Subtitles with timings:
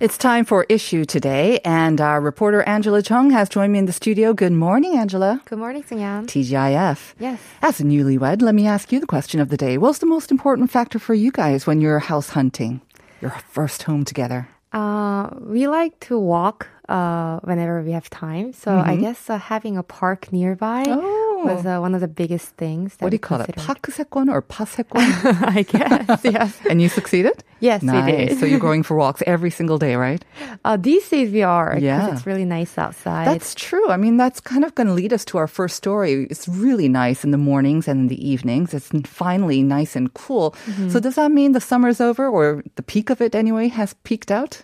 [0.00, 3.92] It's time for issue today, and our reporter Angela Chung has joined me in the
[3.92, 4.32] studio.
[4.32, 5.42] Good morning, Angela.
[5.44, 6.24] Good morning, Sungyeon.
[6.24, 7.12] TGIF.
[7.18, 7.38] Yes.
[7.60, 9.76] As a newlywed, let me ask you the question of the day.
[9.76, 12.80] What's the most important factor for you guys when you're house hunting?
[13.20, 14.48] Your first home together.
[14.72, 18.54] Uh, we like to walk uh, whenever we have time.
[18.54, 21.00] So I guess uh, having a park nearby Mm-hmm.
[21.04, 21.29] Oh.
[21.45, 22.95] was uh, one of the biggest things.
[22.97, 23.53] That What do we you call it?
[23.53, 23.81] considered.
[23.81, 24.97] 파크세권 or 파세권?
[25.55, 26.21] I guess.
[26.23, 26.57] Yes.
[26.69, 27.43] and you succeeded?
[27.59, 28.29] Yes, we nice.
[28.29, 28.39] did.
[28.39, 30.23] so you're going for walks every single day, right?
[30.65, 32.11] Uh, these days we are because Yeah.
[32.13, 33.25] it's really nice outside.
[33.27, 33.89] That's true.
[33.89, 36.27] I mean, that's kind of going to lead us to our first story.
[36.29, 38.73] It's really nice in the mornings and in the evenings.
[38.73, 40.51] It's finally nice and cool.
[40.67, 40.89] Mm-hmm.
[40.89, 44.31] So does that mean the summer's over or the peak of it anyway has peaked
[44.31, 44.61] out?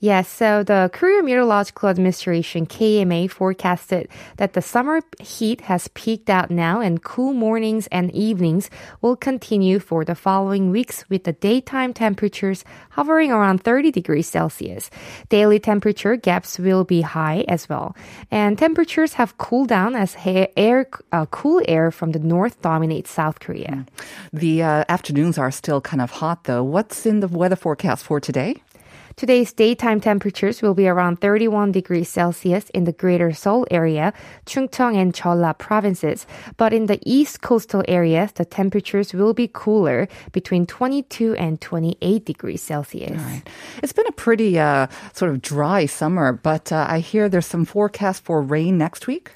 [0.00, 6.50] Yes, so the Korea Meteorological Administration KMA forecasted that the summer heat has peaked out
[6.50, 8.68] now and cool mornings and evenings
[9.00, 14.90] will continue for the following weeks with the daytime temperatures hovering around 30 degrees Celsius.
[15.28, 17.96] Daily temperature gaps will be high as well.
[18.30, 23.40] And temperatures have cooled down as air uh, cool air from the north dominates South
[23.40, 23.86] Korea.
[24.32, 26.62] The uh, afternoons are still kind of hot though.
[26.62, 28.62] What's in the weather forecast for today?
[29.16, 34.12] Today's daytime temperatures will be around 31 degrees Celsius in the greater Seoul area,
[34.44, 36.26] Chungcheong and Jeolla provinces.
[36.58, 42.26] But in the east coastal areas, the temperatures will be cooler between 22 and 28
[42.26, 43.18] degrees Celsius.
[43.82, 47.64] It's been a pretty uh, sort of dry summer, but uh, I hear there's some
[47.64, 49.30] forecast for rain next week.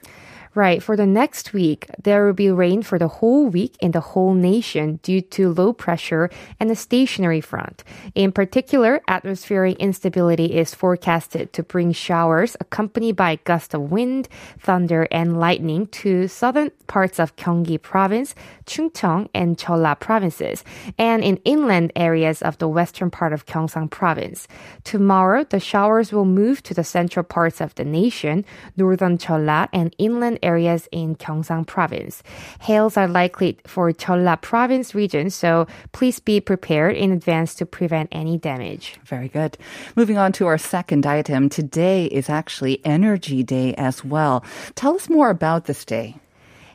[0.53, 0.83] Right.
[0.83, 4.35] For the next week, there will be rain for the whole week in the whole
[4.35, 6.29] nation due to low pressure
[6.59, 7.85] and a stationary front.
[8.17, 14.29] In particular, atmospheric instability is forecasted to bring showers accompanied by gusts of wind,
[14.59, 18.35] thunder, and lightning to southern parts of Gyeonggi province,
[18.71, 20.63] Chungcheong, and Jeolla provinces,
[20.97, 24.47] and in inland areas of the western part of Gyeongsang province.
[24.85, 28.45] Tomorrow, the showers will move to the central parts of the nation,
[28.77, 32.23] northern Jeolla, and inland areas in Gyeongsang province.
[32.61, 38.09] Hails are likely for Jeolla province region, so please be prepared in advance to prevent
[38.13, 39.01] any damage.
[39.05, 39.59] Very good.
[39.97, 41.49] Moving on to our second item.
[41.49, 44.45] Today is actually Energy Day as well.
[44.77, 46.15] Tell us more about this day.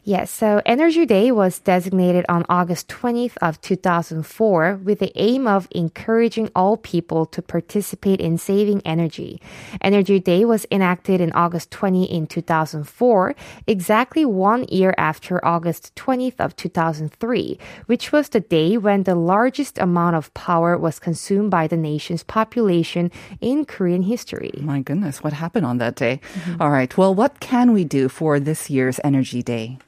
[0.08, 5.68] Yes, so Energy Day was designated on August 20th of 2004 with the aim of
[5.72, 9.42] encouraging all people to participate in saving energy.
[9.82, 13.36] Energy Day was enacted in August 20 in 2004,
[13.66, 19.80] exactly one year after August 20th of 2003, which was the day when the largest
[19.80, 23.10] amount of power was consumed by the nation's population
[23.42, 24.54] in Korean history.
[24.60, 26.22] My goodness, what happened on that day?
[26.36, 26.62] Mm-hmm.
[26.62, 26.96] All right.
[26.96, 29.80] Well, what can we do for this year's Energy Day?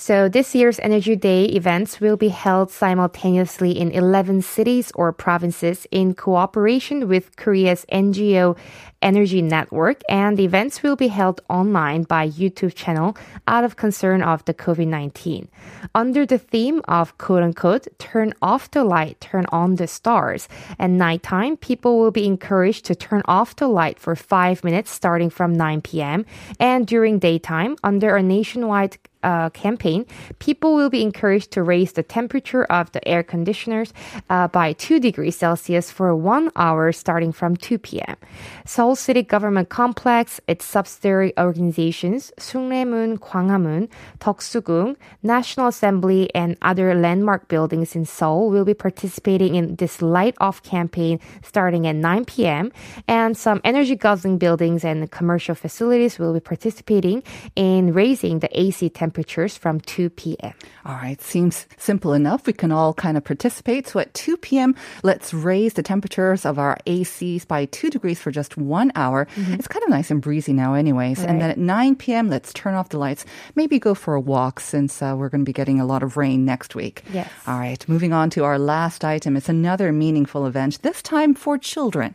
[0.00, 5.86] So this year's Energy Day events will be held simultaneously in 11 cities or provinces
[5.90, 8.56] in cooperation with Korea's NGO
[9.02, 13.16] Energy Network and the events will be held online by YouTube channel
[13.46, 15.48] out of concern of the COVID-19.
[15.94, 20.48] Under the theme of quote unquote turn off the light, turn on the stars.
[20.78, 25.30] At nighttime, people will be encouraged to turn off the light for 5 minutes starting
[25.30, 26.26] from 9 p.m.
[26.58, 30.06] and during daytime under a nationwide uh, campaign,
[30.38, 33.92] people will be encouraged to raise the temperature of the air conditioners
[34.30, 38.16] uh, by 2 degrees Celsius for one hour starting from 2 p.m.
[38.64, 43.88] Seoul City Government Complex, its subsidiary organizations, Sungnyemun, Gwanghwamun,
[44.20, 50.34] Deoksugung, National Assembly, and other landmark buildings in Seoul will be participating in this light
[50.40, 52.72] off campaign starting at 9 p.m.
[53.06, 57.22] And some energy guzzling buildings and commercial facilities will be participating
[57.56, 60.54] in raising the AC temperatures from 2 p.m.
[60.84, 62.46] All right, seems simple enough.
[62.46, 63.88] We can all kind of participate.
[63.88, 68.30] So at 2 p.m., let's raise the temperatures of our ACs by 2 degrees for
[68.30, 69.28] just one hour.
[69.36, 71.20] It's kind of nice and breezy now, anyways.
[71.22, 73.24] And then at 9 p.m., let's turn off the lights.
[73.54, 76.16] Maybe go for a walk since uh, we're going to be getting a lot of
[76.16, 77.02] rain next week.
[77.12, 77.30] Yes.
[77.46, 79.36] All right, moving on to our last item.
[79.36, 82.14] It's another meaningful event, this time for children.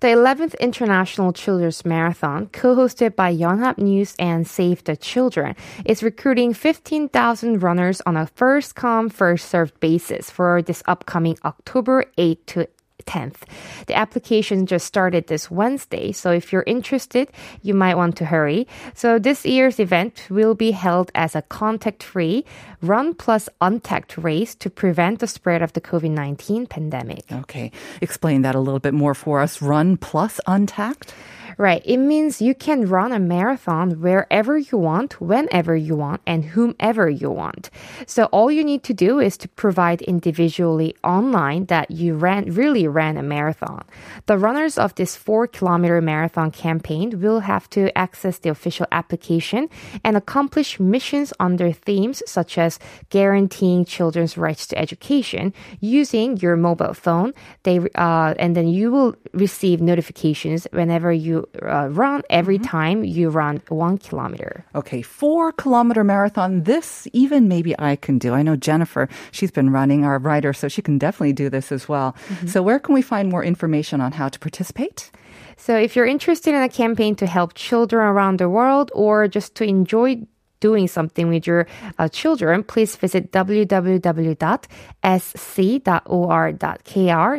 [0.00, 5.56] The 11th International Children's Marathon, co-hosted by Yonhap News and Save the Children,
[5.86, 12.68] is recruiting 15,000 runners on a first-come, first-served basis for this upcoming October 8 to
[13.06, 13.42] 10th.
[13.86, 17.28] The application just started this Wednesday, so if you're interested,
[17.62, 18.66] you might want to hurry.
[18.94, 22.44] So this year's event will be held as a contact-free
[22.82, 27.24] run plus untact race to prevent the spread of the COVID-19 pandemic.
[27.30, 27.70] Okay.
[28.00, 29.62] Explain that a little bit more for us.
[29.62, 31.12] Run plus untact?
[31.56, 31.82] Right.
[31.84, 37.08] It means you can run a marathon wherever you want, whenever you want, and whomever
[37.08, 37.70] you want.
[38.06, 42.88] So all you need to do is to provide individually online that you ran, really
[42.88, 43.84] ran a marathon.
[44.26, 49.68] The runners of this four kilometer marathon campaign will have to access the official application
[50.02, 52.78] and accomplish missions under themes such as
[53.10, 57.32] guaranteeing children's rights to education using your mobile phone.
[57.62, 63.30] They, uh, and then you will receive notifications whenever you uh, run every time you
[63.30, 64.64] run one kilometer.
[64.74, 66.64] Okay, four kilometer marathon.
[66.64, 68.34] This even maybe I can do.
[68.34, 71.88] I know Jennifer, she's been running our writer, so she can definitely do this as
[71.88, 72.14] well.
[72.46, 75.10] So where can we find more information on how to participate?
[75.56, 79.54] So if you're interested in a campaign to help children around the world or just
[79.56, 80.26] to enjoy
[80.64, 81.66] doing something with your
[81.98, 83.82] uh, children, please visit www.sc.or.kr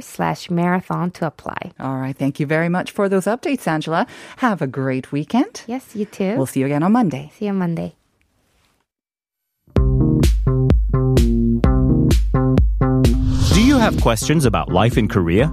[0.03, 1.71] slash marathon to apply.
[1.79, 4.05] All right, thank you very much for those updates, Angela.
[4.37, 5.63] Have a great weekend.
[5.65, 6.37] Yes, you too.
[6.37, 7.31] We'll see you again on Monday.
[7.33, 7.95] See you on Monday.
[13.55, 15.51] Do you have questions about life in Korea?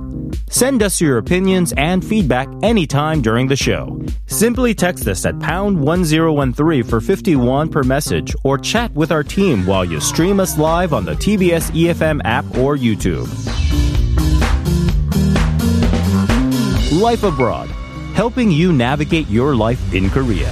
[0.50, 4.01] Send us your opinions and feedback anytime during the show.
[4.32, 9.67] Simply text us at pound 1013 for 51 per message or chat with our team
[9.67, 13.29] while you stream us live on the TBS EFM app or YouTube.
[16.99, 17.69] Life Abroad,
[18.14, 20.50] helping you navigate your life in Korea.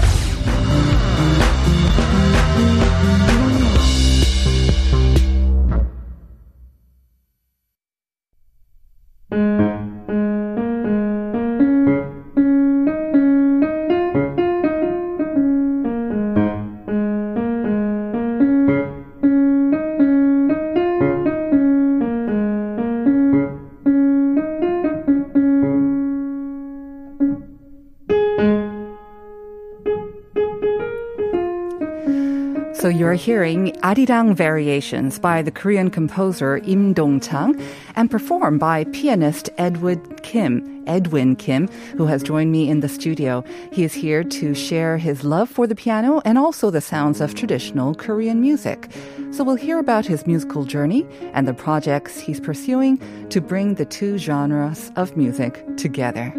[33.10, 37.60] You're hearing Arirang Variations by the Korean composer Im Dong-chang
[37.96, 41.66] and performed by pianist Edwin Kim, Edwin Kim,
[41.96, 43.42] who has joined me in the studio.
[43.72, 47.34] He is here to share his love for the piano and also the sounds of
[47.34, 48.88] traditional Korean music.
[49.32, 51.04] So we'll hear about his musical journey
[51.34, 52.96] and the projects he's pursuing
[53.30, 56.30] to bring the two genres of music together.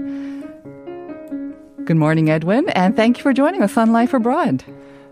[1.84, 4.64] Good morning, Edwin, and thank you for joining us on Life Abroad.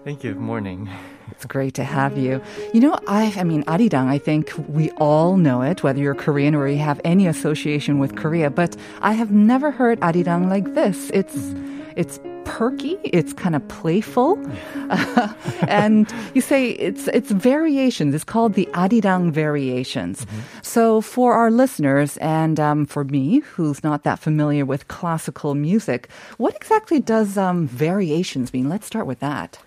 [0.05, 0.35] Thank you.
[0.35, 0.89] Morning.
[1.31, 2.41] It's great to have you.
[2.73, 6.55] You know, I, I mean, arirang, I think we all know it, whether you're Korean
[6.55, 11.09] or you have any association with Korea, but I have never heard arirang like this.
[11.11, 11.53] It's,
[11.95, 14.39] it's perky, it's kind of playful.
[15.67, 18.15] and you say it's, it's variations.
[18.15, 20.25] It's called the arirang variations.
[20.63, 26.09] So for our listeners and um, for me, who's not that familiar with classical music,
[26.37, 28.67] what exactly does um, variations mean?
[28.67, 29.59] Let's start with that.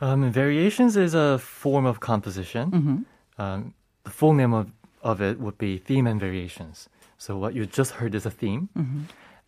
[0.00, 3.06] Um, variations is a form of composition.
[3.38, 4.70] Um, the full name of,
[5.02, 6.88] of it would be theme and variations.
[7.18, 8.68] So what you just heard is a theme.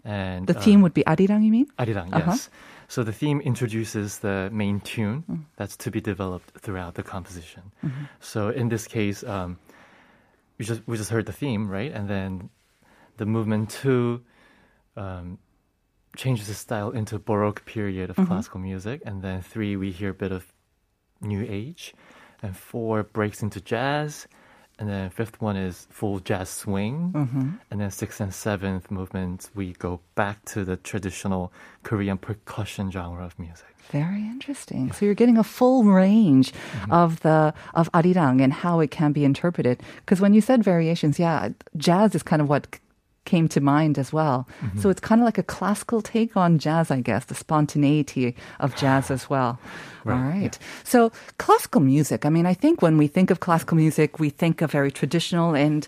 [0.05, 1.67] And The theme would be arirang, you mean?
[1.79, 2.31] Arirang, Uh-huh.
[2.31, 2.51] yes.
[2.89, 7.63] So the theme introduces the main tune that's to be developed throughout the composition.
[8.21, 9.59] So in this case, um,
[10.59, 11.93] we just we just heard the theme, right?
[11.93, 12.49] And then
[13.19, 14.23] the movement two
[14.97, 15.39] um,
[16.17, 18.27] changes the style into Baroque period of mm-hmm.
[18.27, 20.53] classical music, and then three we hear a bit of
[21.21, 21.95] New Age,
[22.43, 24.27] and four breaks into jazz.
[24.81, 27.51] And then fifth one is full jazz swing, mm-hmm.
[27.69, 33.27] and then sixth and seventh movements we go back to the traditional Korean percussion genre
[33.27, 33.75] of music.
[33.91, 34.93] Very interesting.
[34.93, 36.93] So you're getting a full range mm-hmm.
[36.93, 39.83] of the of arirang and how it can be interpreted.
[39.97, 42.79] Because when you said variations, yeah, jazz is kind of what
[43.25, 44.49] came to mind as well.
[44.63, 44.81] Mm-hmm.
[44.81, 48.75] So it's kind of like a classical take on jazz, I guess, the spontaneity of
[48.77, 49.59] jazz as well.
[50.07, 50.59] All right.
[50.85, 52.25] So classical music.
[52.25, 55.55] I mean, I think when we think of classical music, we think of very traditional
[55.55, 55.87] and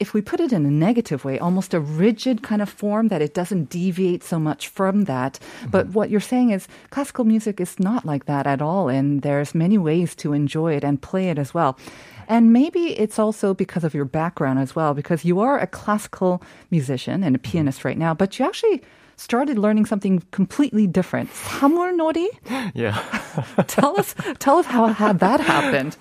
[0.00, 3.22] if we put it in a negative way, almost a rigid kind of form that
[3.22, 5.38] it doesn't deviate so much from that.
[5.38, 5.70] Mm-hmm.
[5.70, 9.54] But what you're saying is classical music is not like that at all, and there's
[9.54, 11.78] many ways to enjoy it and play it as well.
[12.27, 16.41] And maybe it's also because of your background as well, because you are a classical
[16.69, 18.83] musician and a pianist right now, but you actually
[19.17, 21.29] started learning something completely different.
[21.33, 22.27] 사물놀이?
[22.73, 22.97] Yeah.
[23.67, 25.97] tell us, tell us how, how that happened.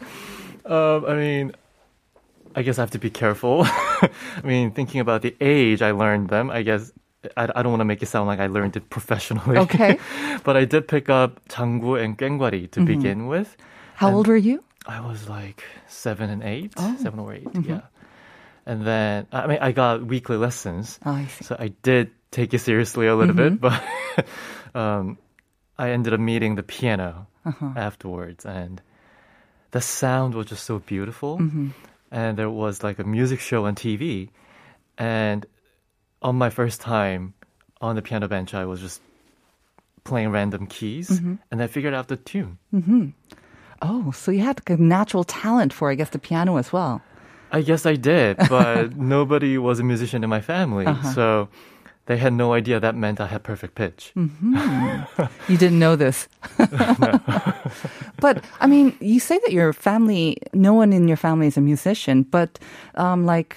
[0.67, 1.53] Um, I mean,
[2.55, 3.63] I guess I have to be careful.
[3.65, 4.11] I
[4.45, 6.93] mean, thinking about the age I learned them, I guess
[7.37, 9.57] I, I don't want to make it sound like I learned it professionally.
[9.59, 9.99] Okay.
[10.45, 13.57] but I did pick up 장구 and 꽹과리 to begin with.
[13.97, 14.63] How And old were you?
[14.86, 16.98] I was like seven and eight, Oh.
[17.02, 17.70] seven or 8 Mm-hmm.
[17.70, 17.82] yeah.
[18.66, 21.00] And then, I mean, I got weekly lessons.
[21.06, 21.44] Oh, I see.
[21.46, 23.58] So I did take it seriously a little Mm-hmm.
[23.58, 25.18] bit, but um,
[25.78, 27.74] I ended up meeting the piano Uh-huh.
[27.76, 28.82] afterwards, and
[29.72, 31.40] the sound was just so beautiful.
[31.40, 31.70] Mm-hmm.
[32.12, 34.30] And there was like a music show on TV,
[34.98, 35.46] and
[36.22, 37.34] on my first time
[37.82, 39.02] on the piano bench, I was just
[40.06, 41.36] playing random keys, Mm-hmm.
[41.52, 42.58] and I figured out the tune.
[43.84, 47.02] Oh, so you had a natural talent for, I guess, the piano as well.
[47.52, 51.12] I guess I did, but nobody was a musician in my family, Uh-huh.
[51.14, 51.48] so
[52.06, 54.12] they had no idea that meant I had perfect pitch.
[55.50, 56.28] You didn't know this.
[58.20, 61.62] but I mean, you say that your family, no one in your family is a
[61.62, 62.60] musician, but
[62.96, 63.56] um, like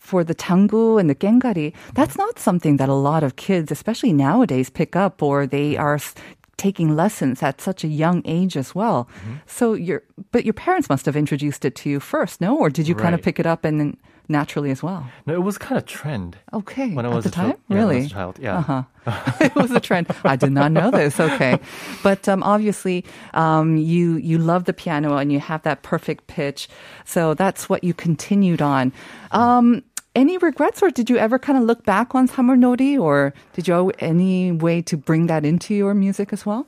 [0.00, 4.12] for the tangu and the gengari, that's not something that a lot of kids, especially
[4.12, 6.14] nowadays, pick up or they are s-
[6.58, 9.08] taking lessons at such a young age as well.
[9.20, 9.34] Mm-hmm.
[9.46, 12.58] So your, but your parents must have introduced it to you first, no?
[12.58, 13.96] Or did you kind of pick it up and then
[14.28, 15.06] naturally as well?
[15.24, 16.36] No, it was kind of trend.
[16.52, 16.90] Okay.
[16.90, 18.06] When I at was the a child- time, yeah, when I was really?
[18.06, 18.58] a child, yeah.
[18.58, 18.82] Uh-huh.
[19.40, 20.06] it was a trend.
[20.24, 21.18] I did not know this.
[21.18, 21.58] Okay,
[22.02, 26.68] but um, obviously, um, you you love the piano and you have that perfect pitch,
[27.06, 28.92] so that's what you continued on.
[29.30, 29.82] Um,
[30.18, 33.74] any regrets, or did you ever kind of look back on Samulnori, or did you
[33.74, 36.66] have any way to bring that into your music as well?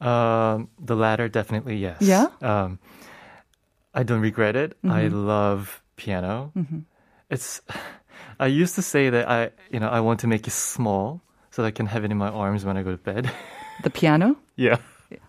[0.00, 2.00] Um, the latter, definitely yes.
[2.00, 2.28] Yeah?
[2.40, 2.78] Um,
[3.92, 4.78] I don't regret it.
[4.84, 5.26] I Mm-hmm.
[5.26, 6.52] love piano.
[7.28, 7.60] It's.
[8.38, 11.62] I used to say that I, you know, I want to make it small so
[11.62, 13.30] that I can have it in my arms when I go to bed.
[13.82, 14.36] The piano.
[14.56, 14.78] yeah.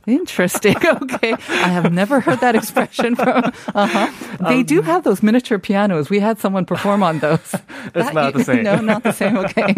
[0.07, 0.75] Interesting.
[1.01, 3.43] Okay, I have never heard that expression from.
[3.75, 4.07] Uh-huh.
[4.50, 6.09] They Um, do have those miniature pianos.
[6.09, 7.53] We had someone perform on those.
[7.95, 8.63] It's That not the same.
[8.69, 9.38] No, not the same.
[9.38, 9.73] Okay.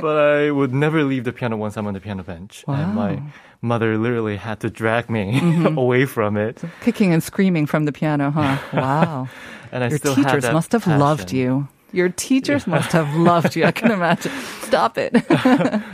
[0.00, 2.64] but I would never leave the piano once I'm on the piano bench.
[2.68, 3.22] And my
[3.62, 5.78] mother literally had to drag me Mm-hmm.
[5.78, 6.62] away from it.
[6.82, 8.56] Kicking and screaming from the piano, huh?
[8.72, 9.28] Wow.
[9.72, 11.68] And I Your still have teachers must have loved you.
[11.92, 13.64] Your teachers must have loved you.
[13.64, 14.32] I can imagine.
[14.62, 15.12] Stop it.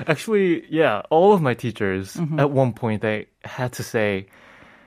[0.08, 2.38] Actually, yeah, all of my teachers Mm-hmm.
[2.40, 4.26] at one point they had to say,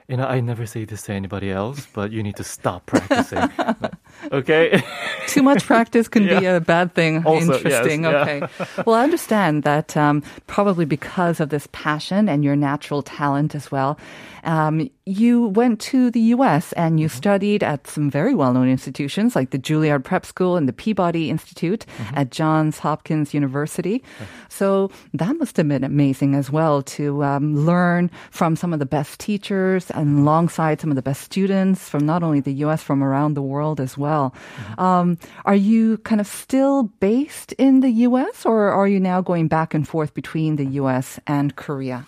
[0.10, 3.48] you know, I never say this to anybody else, but you need to stop practicing.
[4.32, 4.82] okay.
[5.28, 7.24] Too much practice can be a bad thing.
[7.26, 8.04] Also, yes, Interesting.
[8.04, 8.10] yeah.
[8.22, 8.42] Okay.
[8.86, 13.72] Well, I understand that um, probably because of this passion and your natural talent as
[13.72, 14.00] well,
[14.44, 16.74] um, you went to the U.S.
[16.74, 16.98] and Mm-hmm.
[17.04, 21.30] you studied at some very well-known institutions like the Juilliard Prep School and the Peabody
[21.30, 22.18] Institute Mm-hmm.
[22.18, 24.02] at Johns Hopkins University.
[24.50, 28.86] So that must have been amazing as well to um, learn from some of the
[28.88, 32.82] best teachers alongside some of the best students from not only the U.S.
[32.82, 34.32] from around the world as well.
[34.32, 34.80] Mm-hmm.
[34.80, 35.08] Um,
[35.44, 38.46] are you kind of still based in the U.S.
[38.48, 41.20] or are you now going back and forth between the U.S.
[41.28, 42.08] and Korea?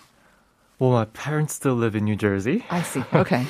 [0.79, 2.63] Well, my parents still live in New Jersey.
[2.71, 3.03] I see.
[3.13, 3.45] Okay.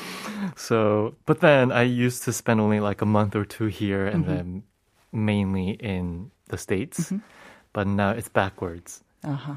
[0.58, 4.26] So, but then I used to spend only like a month or two here and
[4.26, 4.36] Mm-hmm.
[4.36, 4.64] then
[5.14, 7.14] mainly in the States.
[7.74, 9.04] But now it's backwards.
[9.24, 9.56] Uh-huh.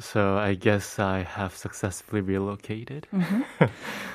[0.00, 3.06] So I guess I have successfully relocated.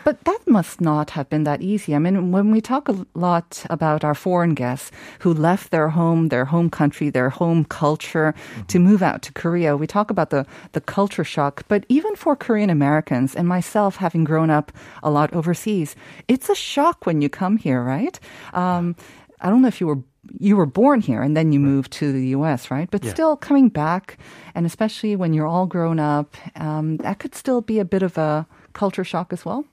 [0.03, 1.93] But that must not have been that easy.
[1.93, 6.29] I mean, when we talk a lot about our foreign guests who left their home,
[6.29, 8.33] their home country, their home culture
[8.67, 11.63] to move out to Korea, we talk about the, the culture shock.
[11.67, 14.71] But even for Korean Americans and myself, having grown up
[15.03, 15.95] a lot overseas,
[16.27, 18.19] it's a shock when you come here, right?
[18.53, 18.95] Um,
[19.41, 19.99] I don't know if you were
[20.39, 22.89] you were born here and then you moved to the U.S., right?
[22.91, 23.09] But Yeah.
[23.11, 24.17] still coming back,
[24.53, 28.17] and especially when you're all grown up, um, that could still be a bit of
[28.17, 29.65] a culture shock as well.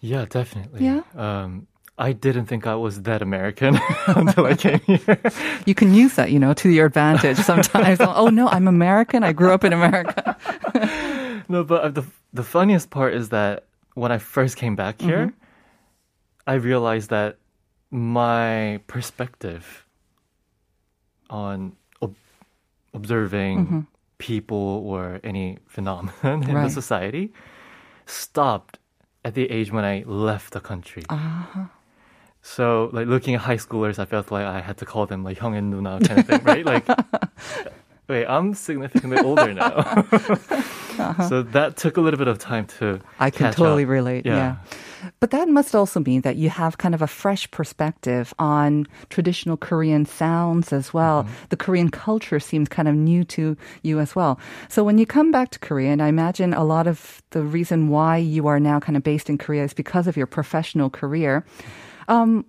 [0.00, 0.84] Yeah, definitely.
[0.84, 1.02] Yeah?
[1.14, 1.66] Um,
[1.98, 3.78] I didn't think I was that American
[4.08, 5.18] until I came here.
[5.64, 7.98] You can use that, you know, to your advantage sometimes.
[8.02, 9.22] oh no, I'm American.
[9.24, 10.36] I grew up in America.
[11.48, 12.04] no, but uh, the
[12.34, 13.64] the funniest part is that
[13.94, 15.32] when I first came back here,
[16.46, 17.38] I realized that
[17.90, 19.86] my perspective
[21.30, 22.14] on ob-
[22.94, 23.80] observing mm-hmm.
[24.18, 27.32] people or any phenomenon in the society
[28.06, 28.78] stopped
[29.24, 31.04] at the age when I left the country.
[31.08, 31.66] Uh-huh.
[32.42, 35.38] So, like looking at high schoolers, I felt like I had to call them like
[35.38, 36.64] Hyung and Nuna kind of thing, right?
[36.64, 36.86] Like,
[38.08, 40.06] wait, I'm significantly older now.
[41.28, 43.00] So that took a little bit of time to.
[43.18, 43.90] I can totally up.
[43.90, 44.26] relate.
[44.26, 44.36] Yeah.
[44.36, 44.56] Yeah.
[45.20, 49.56] But that must also mean that you have kind of a fresh perspective on traditional
[49.56, 51.24] Korean sounds as well.
[51.24, 51.44] Mm-hmm.
[51.50, 54.40] The Korean culture seems kind of new to you as well.
[54.68, 57.88] So when you come back to Korea, and I imagine a lot of the reason
[57.88, 61.44] why you are now kind of based in Korea is because of your professional career.
[62.08, 62.46] Um,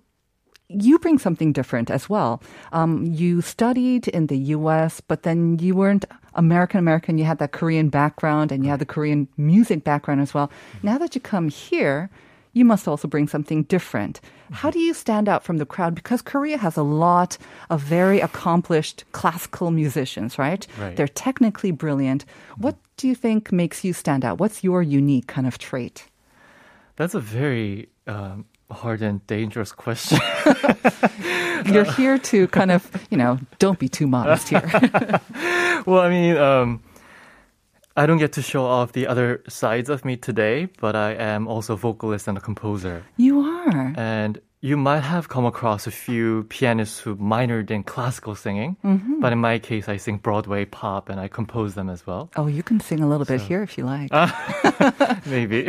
[0.68, 2.42] you bring something different as well.
[2.72, 7.18] Um, you studied in the U.S., but then you weren't American American.
[7.18, 10.50] You had that Korean background and you had the Korean music background as well.
[10.82, 12.10] Now that you come here,
[12.52, 14.20] you must also bring something different.
[14.50, 15.94] How do you stand out from the crowd?
[15.94, 17.38] Because Korea has a lot
[17.70, 20.66] of very accomplished classical musicians, right?
[20.78, 20.96] Right.
[20.96, 22.24] They're technically brilliant.
[22.56, 24.38] What do you think makes you stand out?
[24.38, 26.06] What's your unique kind of trait?
[26.96, 30.18] That's a very um, hard and dangerous question.
[31.72, 34.62] You're here to kind of, you know, don't be too modest here.
[35.86, 36.82] well, I mean, um,
[37.96, 41.48] I don't get to show off the other sides of me today, but I am
[41.48, 43.02] also a vocalist and a composer.
[43.16, 43.92] you are.
[43.96, 49.20] And you might have come across a few pianists who minored in classical singing, Mm-hmm.
[49.20, 52.30] but in my case, I sing Broadway pop and I compose them as well.
[52.36, 54.10] Oh, you can sing a little bit here if you like.
[55.26, 55.68] Maybe.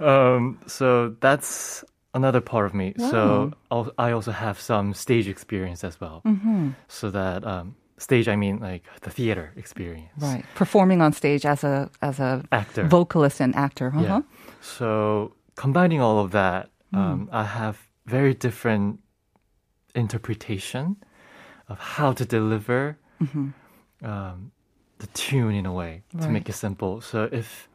[0.00, 2.94] um, so that's another part of me.
[2.98, 6.22] So I'll- I also have some stage experience as well.
[6.24, 6.70] Mm-hmm.
[6.88, 10.10] So that um, stage, I mean like the theater experience.
[10.22, 10.44] right.
[10.54, 12.84] Performing on stage as a as a Actor.
[12.88, 13.92] vocalist and actor.
[13.94, 14.00] Yeah.
[14.02, 14.22] Uh-huh.
[14.60, 16.98] So combining all of that, Mm.
[16.98, 17.76] um, I have
[18.06, 18.98] very different
[19.94, 20.96] interpretation
[21.68, 22.98] of how to deliver
[24.02, 24.50] um,
[24.98, 27.00] the tune in a way to make it simple.
[27.00, 27.68] So if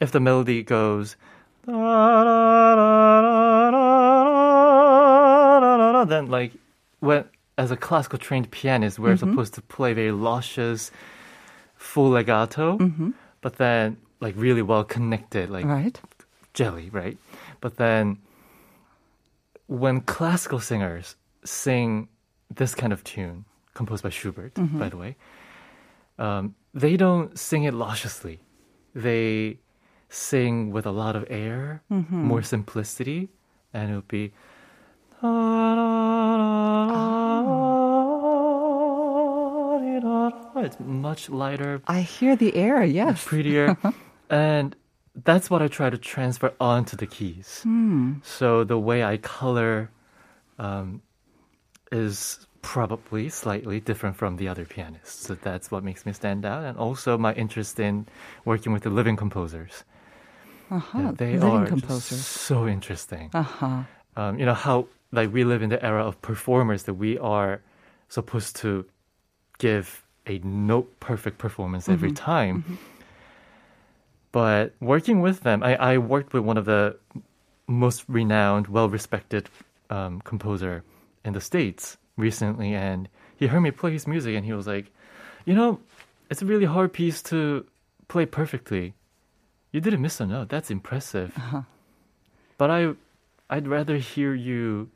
[0.00, 1.16] if the melody goes
[6.06, 6.52] then like
[7.00, 7.24] when
[7.56, 9.30] as a classical trained pianist we're mm-hmm.
[9.30, 10.90] supposed to play very luscious
[11.76, 13.10] full legato mm-hmm.
[13.40, 16.00] but then like really well connected like Right.
[16.54, 17.18] jelly, right?
[17.60, 18.18] But then
[19.66, 22.08] when classical singers sing
[22.54, 23.44] this kind of tune,
[23.74, 24.78] composed by Schubert, mm-hmm.
[24.78, 25.16] by the way,
[26.18, 28.40] um, they don't sing it lusciously.
[28.94, 29.58] They
[30.14, 33.28] sing with a lot of air, more simplicity,
[33.72, 34.32] and it would be.
[40.64, 42.82] It's much lighter, I hear the air.
[42.84, 43.24] Yes.
[43.24, 43.76] prettier.
[44.30, 44.74] and
[45.24, 47.60] that's what I try to transfer onto the keys.
[47.62, 48.14] Hmm.
[48.22, 49.90] So the way I color
[50.58, 51.02] um,
[51.92, 55.26] is probably slightly different from the other pianists.
[55.26, 56.64] So that's what makes me stand out.
[56.64, 58.06] And also my interest in
[58.44, 59.84] working with the living composers.
[60.70, 60.98] Uh-huh.
[60.98, 61.66] Yeah, they Living are
[62.00, 63.30] so interesting.
[63.34, 63.82] Uh-huh.
[64.16, 67.60] Um, you know how like we live in the era of performers that we are
[68.08, 68.84] supposed to
[69.58, 72.24] give a note perfect performance every Mm-hmm.
[72.24, 72.78] time.
[74.32, 76.96] But working with them, I, I worked with one of the
[77.66, 79.48] most renowned, well respected
[79.90, 80.82] um, composer
[81.24, 84.90] in the States recently, and he heard me play his music and he was like,
[85.44, 85.80] You know,
[86.30, 87.66] it's a really hard piece to
[88.08, 88.94] play perfectly.
[89.74, 90.50] You didn't miss a note.
[90.50, 91.32] That's impressive.
[91.36, 91.62] Uh-huh.
[92.58, 92.92] But I,
[93.50, 94.88] I'd rather hear you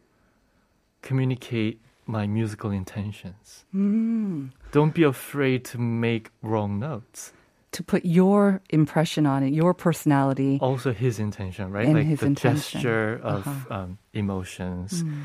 [1.02, 3.64] communicate my musical intentions.
[3.74, 4.52] Mm.
[4.70, 7.32] Don't be afraid to make wrong notes.
[7.72, 10.60] To put your impression on it, your personality.
[10.62, 11.88] Also, his intention, right?
[11.88, 12.80] Like his the intention.
[12.80, 13.74] gesture of uh-huh.
[13.74, 15.02] um, emotions.
[15.02, 15.22] Mm.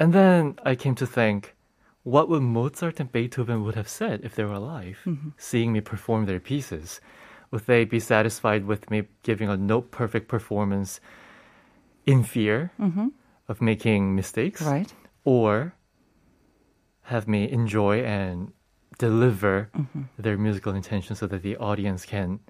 [0.00, 1.54] And then I came to think,
[2.02, 5.28] what would Mozart and Beethoven would have said if they were alive, mm-hmm.
[5.38, 7.00] seeing me perform their pieces?
[7.50, 11.00] Would they be satisfied with me giving a note perfect performance
[12.06, 12.72] in fear
[13.48, 14.62] of making mistakes?
[14.62, 14.92] Right.
[15.24, 15.74] or
[17.02, 18.52] have me enjoy and
[18.98, 20.02] deliver Mm-hmm.
[20.18, 22.40] their musical intention so that the audience can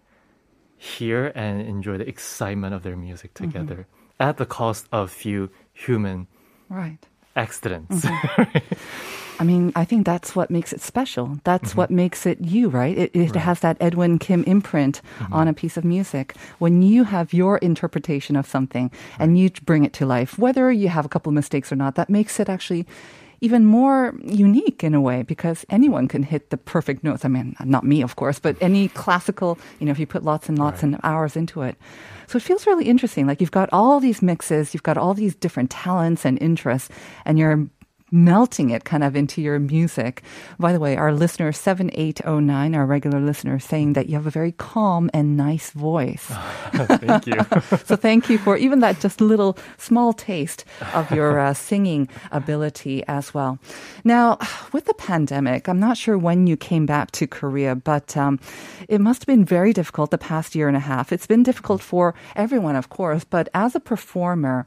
[0.79, 3.45] hear and enjoy the excitement of their music Mm-hmm.
[3.53, 3.87] together
[4.21, 6.27] at the cost of few human
[6.71, 7.07] Right.
[7.35, 8.07] accidents.
[9.39, 11.39] I mean, I think that's what makes it special.
[11.45, 11.79] That's Mm-hmm.
[11.79, 12.97] what makes it you, right?
[12.97, 15.33] It, it has that Edwin Kim imprint Mm-hmm.
[15.35, 16.35] on a piece of music.
[16.59, 20.89] When you have your interpretation of something and you bring it to life, whether you
[20.89, 22.87] have a couple of mistakes or not, that makes it actually
[23.43, 27.23] even more unique in a way because anyone can hit the perfect notes.
[27.25, 30.49] I mean, not me, of course, but any classical, you know, if you put lots
[30.49, 31.77] and lots and hours into it.
[32.29, 33.27] So it feels really interesting.
[33.27, 36.89] Like you've got all these mixes, you've got all these different talents and interests,
[37.27, 37.69] and you're
[38.13, 40.23] melting it kind of into your music.
[40.59, 44.53] By the way, our listener 7809, our regular listener, saying that you have a very
[44.53, 46.25] calm and nice voice.
[46.73, 47.41] Thank you.
[47.85, 50.65] so thank you for even that just little small taste
[50.95, 53.59] of your uh, singing ability as well.
[54.05, 54.39] Now,
[54.73, 58.39] with the pandemic, I'm not sure when you came back to Korea, but um,
[58.89, 61.13] it must have been very difficult the past year and a half.
[61.13, 64.67] It's been difficult for everyone, of course, but as a performer,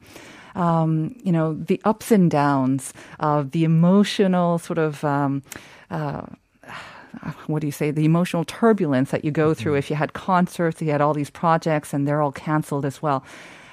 [0.60, 5.42] um, you know, the ups and downs of the emotional sort of, um,
[5.90, 6.24] uh,
[7.48, 10.82] what do you say, the emotional turbulence that you go through if you had concerts,
[10.82, 13.24] you had all these projects and they're all canceled as well.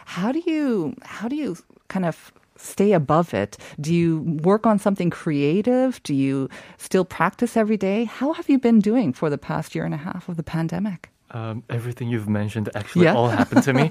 [0.06, 1.56] How do you, how do you
[1.88, 3.58] kind of stay above it?
[3.80, 6.02] Do you work on something creative?
[6.04, 8.04] Do you still practice every day?
[8.04, 11.10] How have you been doing for the past year and a half of the pandemic?
[11.32, 13.14] Um, everything you've mentioned actually Yeah.
[13.14, 13.90] all happened to me.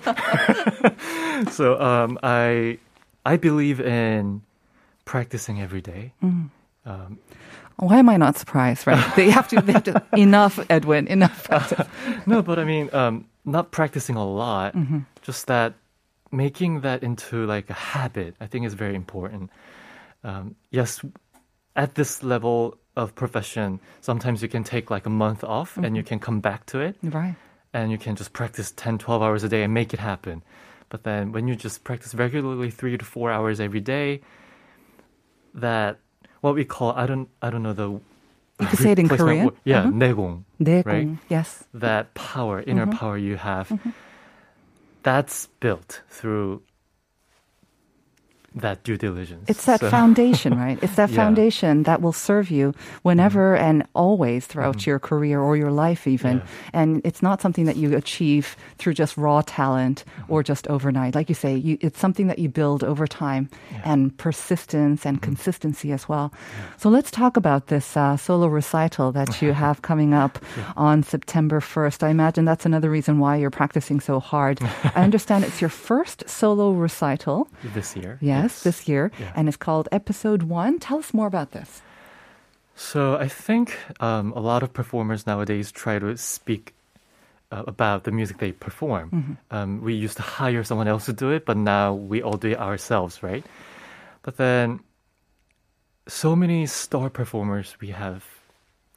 [1.51, 2.79] so um, I
[3.25, 4.41] I believe in
[5.05, 6.13] practicing every day.
[6.23, 6.49] Mm.
[6.85, 7.19] Um,
[7.77, 8.85] Why am I not surprised?
[8.88, 9.03] Right?
[9.15, 9.61] They have to.
[9.61, 10.03] They have to.
[10.15, 11.07] enough, Edwin.
[11.07, 11.47] Enough.
[12.27, 14.75] no, but I mean, um, not practicing a lot.
[15.21, 15.73] Just that
[16.31, 18.35] making that into like a habit.
[18.39, 19.49] I think is very important.
[20.23, 21.01] Um, yes,
[21.75, 26.03] at this level of profession, sometimes you can take like a month off and you
[26.03, 26.95] can come back to it.
[27.03, 27.35] Right.
[27.73, 30.41] and you can just practice 10, 12 hours a day and make it happen.
[30.88, 34.20] But then when you just practice regularly three to four hours every day,
[35.54, 35.98] that
[36.40, 37.90] what we call I don't I don't know the
[38.60, 39.44] You could say it in replacement Korean.
[39.46, 39.56] word.
[39.64, 39.94] Yeah, Mhm.
[39.96, 40.44] 내공.
[40.60, 40.84] 내공.
[40.84, 41.08] Right?
[41.30, 41.64] Yes.
[41.72, 42.98] That power, inner Mm-hmm.
[43.00, 43.72] power you have,
[45.02, 46.60] that's built through
[48.55, 49.45] that due diligence.
[49.47, 50.79] It's that So- foundation, right?
[50.81, 51.15] It's that Yeah.
[51.23, 56.37] Foundation that will serve you whenever and always throughout your career or your life, even.
[56.37, 56.43] Yeah.
[56.73, 60.33] And it's not something that you achieve through just raw talent Mm-hmm.
[60.33, 61.15] or just overnight.
[61.15, 63.49] Like you say, you, it's something that you build over time
[63.83, 66.31] and persistence and consistency as well.
[66.77, 70.39] So let's talk about this uh, solo recital that you have coming up
[70.77, 72.03] on September 1st.
[72.03, 74.59] I imagine that's another reason why you're practicing so hard.
[74.95, 77.47] I understand it's your first solo recital.
[77.73, 78.17] this year.
[78.21, 79.31] Yes, this year, Yeah.
[79.36, 80.79] and it's called Episode One.
[80.79, 81.81] Tell us more about this.
[82.75, 86.73] So I think um, a lot of performers nowadays try to speak
[87.51, 89.10] uh, about the music they perform.
[89.12, 89.55] Mm-hmm.
[89.55, 92.49] Um, we used to hire someone else to do it, but now we all do
[92.49, 93.45] it ourselves, right?
[94.23, 94.79] But then,
[96.08, 98.25] so many star performers we have,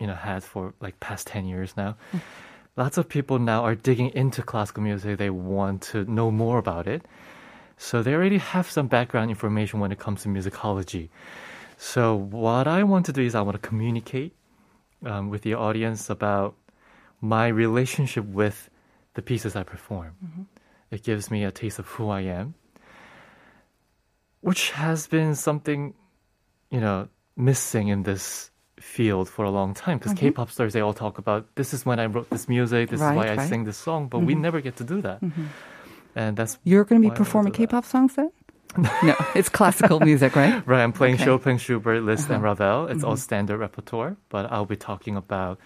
[0.00, 1.96] you know, had for like past ten years now.
[2.12, 2.20] Mm.
[2.76, 5.18] Lots of people now are digging into classical music.
[5.18, 7.02] They want to know more about it.
[7.78, 11.08] So they already have some background information when it comes to musicology.
[11.78, 14.34] So what I want to do is I want to communicate
[15.06, 16.56] um, with the audience about
[17.20, 18.68] my relationship with
[19.14, 20.14] the pieces I perform.
[20.24, 20.42] Mm-hmm.
[20.90, 22.54] It gives me a taste of who I am,
[24.40, 25.94] which has been something,
[26.70, 29.98] you know, missing in this field for a long time.
[29.98, 30.34] Because mm-hmm.
[30.34, 33.12] K-pop stars, they all talk about this is when I wrote this music, this Right,
[33.12, 33.48] is why I right.
[33.48, 34.42] sing this song, but we mm-hmm.
[34.42, 35.20] never get to do that.
[36.15, 37.67] And that's You're going to be Why would I performing do that?
[37.69, 38.29] K-pop songs then?
[39.03, 40.65] no, it's classical music, right?
[40.65, 41.25] Right, I'm playing Okay.
[41.25, 42.87] Chopin, Schubert, Liszt, and Ravel.
[42.87, 43.21] It's all Mm-hmm.
[43.21, 45.59] standard repertoire, but I'll be talking about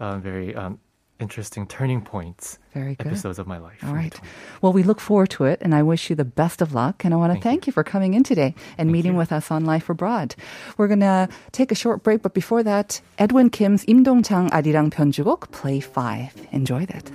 [0.00, 0.78] uh, very um,
[1.18, 3.06] interesting turning points, Very good.
[3.06, 3.78] episodes of my life.
[3.86, 4.12] All right.
[4.60, 7.04] Well, we look forward to it, and I wish you the best of luck.
[7.04, 7.72] And I want to thank, Thank you.
[7.72, 9.18] for coming in today and meeting you.
[9.18, 10.34] with us on Life Abroad.
[10.76, 15.50] We're going to take a short break, but before that, Edwin Kim's 임동창 아리랑 편주곡
[15.52, 16.48] Play 5.
[16.52, 17.10] Enjoy that.